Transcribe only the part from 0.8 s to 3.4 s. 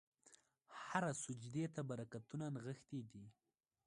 هره سجدې ته برکتونه نغښتي دي.